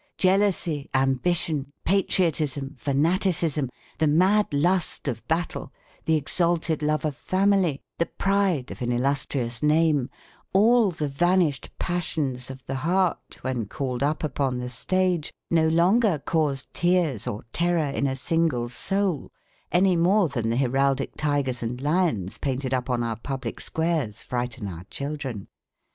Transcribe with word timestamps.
Jealousy, 0.17 0.89
ambition, 0.95 1.71
patriotism, 1.85 2.73
fanaticism, 2.75 3.69
the 3.99 4.07
mad 4.07 4.51
lust 4.51 5.07
of 5.07 5.23
battle, 5.27 5.71
the 6.05 6.15
exalted 6.15 6.81
love 6.81 7.05
of 7.05 7.15
family, 7.15 7.79
the 7.99 8.07
pride 8.07 8.71
of 8.71 8.81
an 8.81 8.91
illustrious 8.91 9.61
name, 9.61 10.09
all 10.53 10.89
the 10.89 11.07
vanished 11.07 11.69
passions 11.77 12.49
of 12.49 12.65
the 12.65 12.77
heart 12.77 13.37
when 13.41 13.67
called 13.67 14.01
up 14.01 14.23
upon 14.23 14.57
the 14.57 14.71
stage, 14.71 15.31
no 15.51 15.67
longer 15.67 16.17
cause 16.17 16.67
tears 16.73 17.27
or 17.27 17.43
terror 17.53 17.91
in 17.91 18.07
a 18.07 18.15
single 18.15 18.69
soul, 18.69 19.31
any 19.71 19.95
more 19.95 20.27
than 20.29 20.49
the 20.49 20.57
heraldic 20.57 21.15
tigers 21.15 21.61
and 21.61 21.79
lions 21.79 22.39
painted 22.39 22.73
up 22.73 22.89
on 22.89 23.03
our 23.03 23.17
public 23.17 23.61
squares 23.61 24.19
frighten 24.23 24.67
our 24.67 24.83
children. 24.85 25.47